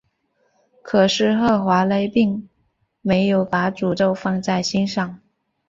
[0.81, 2.11] 可是赫华勒
[3.01, 5.19] 没有把诅咒放在心上。